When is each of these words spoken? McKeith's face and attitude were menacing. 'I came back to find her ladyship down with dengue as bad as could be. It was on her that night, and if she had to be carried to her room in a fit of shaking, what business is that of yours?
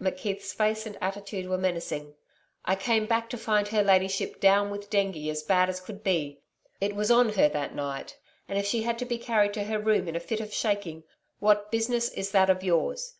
McKeith's 0.00 0.54
face 0.54 0.86
and 0.86 0.96
attitude 1.02 1.50
were 1.50 1.58
menacing. 1.58 2.14
'I 2.64 2.76
came 2.76 3.04
back 3.04 3.28
to 3.28 3.36
find 3.36 3.68
her 3.68 3.82
ladyship 3.82 4.40
down 4.40 4.70
with 4.70 4.88
dengue 4.88 5.18
as 5.28 5.42
bad 5.42 5.68
as 5.68 5.80
could 5.82 6.02
be. 6.02 6.40
It 6.80 6.96
was 6.96 7.10
on 7.10 7.34
her 7.34 7.46
that 7.50 7.74
night, 7.74 8.16
and 8.48 8.58
if 8.58 8.64
she 8.64 8.84
had 8.84 8.98
to 9.00 9.04
be 9.04 9.18
carried 9.18 9.52
to 9.52 9.64
her 9.64 9.78
room 9.78 10.08
in 10.08 10.16
a 10.16 10.18
fit 10.20 10.40
of 10.40 10.54
shaking, 10.54 11.04
what 11.40 11.70
business 11.70 12.08
is 12.08 12.30
that 12.30 12.48
of 12.48 12.62
yours? 12.64 13.16